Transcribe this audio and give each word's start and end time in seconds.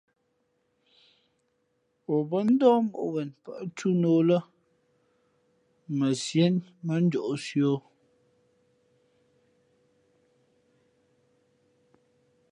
O 2.13 2.15
bάndáh 2.29 2.79
mǒʼ 2.89 3.07
wen 3.13 3.29
pάʼ 3.43 3.61
túná 3.75 4.09
ō 4.17 4.21
lά 4.29 4.37
mα 5.97 6.07
Sié 6.23 6.45
mᾱ 6.85 6.95
njōʼsī 7.05 7.59
o. 7.71 7.73